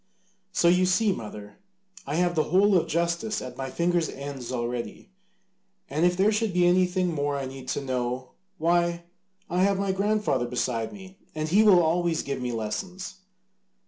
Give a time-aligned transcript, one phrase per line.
[0.51, 1.59] So you see, mother,
[2.07, 5.11] I have the whole of justice at my fingers' ends already.
[5.91, 9.03] And if there should be anything more I need to know, why,
[9.47, 13.17] I have my grandfather beside me, and he will always give me lessons."